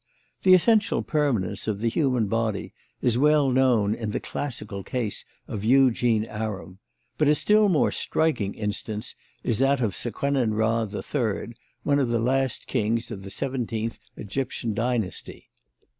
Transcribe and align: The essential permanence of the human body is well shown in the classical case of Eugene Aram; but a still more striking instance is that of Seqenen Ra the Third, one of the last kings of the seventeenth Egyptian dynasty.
The 0.41 0.55
essential 0.55 1.03
permanence 1.03 1.67
of 1.67 1.79
the 1.79 1.87
human 1.87 2.25
body 2.25 2.73
is 3.03 3.19
well 3.19 3.53
shown 3.53 3.93
in 3.93 4.09
the 4.09 4.19
classical 4.19 4.83
case 4.83 5.23
of 5.47 5.63
Eugene 5.63 6.25
Aram; 6.25 6.79
but 7.19 7.27
a 7.27 7.35
still 7.35 7.69
more 7.69 7.91
striking 7.91 8.55
instance 8.55 9.13
is 9.43 9.59
that 9.59 9.79
of 9.79 9.93
Seqenen 9.95 10.55
Ra 10.55 10.85
the 10.85 11.03
Third, 11.03 11.53
one 11.83 11.99
of 11.99 12.07
the 12.09 12.17
last 12.17 12.65
kings 12.65 13.11
of 13.11 13.21
the 13.21 13.29
seventeenth 13.29 13.99
Egyptian 14.17 14.73
dynasty. 14.73 15.51